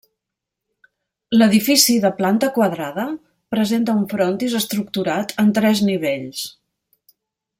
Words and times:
L'edifici, 1.35 1.97
de 2.05 2.11
planta 2.21 2.49
quadrada, 2.55 3.05
presenta 3.57 3.95
un 4.01 4.09
frontis 4.15 4.57
estructurat 4.63 5.35
en 5.45 5.53
tres 5.61 5.85
nivells. 5.93 6.45